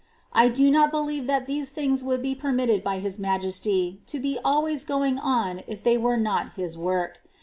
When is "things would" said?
1.69-2.13